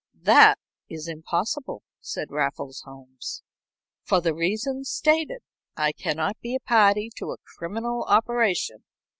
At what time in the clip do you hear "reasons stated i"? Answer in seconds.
4.33-5.91